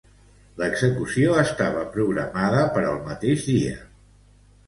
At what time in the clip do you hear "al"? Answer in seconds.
2.93-2.97